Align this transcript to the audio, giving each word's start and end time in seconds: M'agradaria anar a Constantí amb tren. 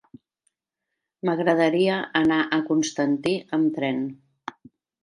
M'agradaria 1.29 1.99
anar 2.23 2.41
a 2.45 2.61
Constantí 2.73 3.39
amb 3.61 3.73
tren. 3.79 4.07